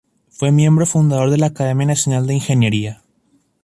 Fue 0.29 0.51
miembro 0.51 0.87
fundador 0.87 1.29
de 1.29 1.37
la 1.37 1.45
Academia 1.45 1.85
Nacional 1.85 2.25
de 2.25 2.33
Ingeniería. 2.33 3.03